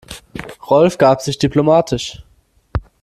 [0.67, 2.23] Rolf gab sich diplomatisch.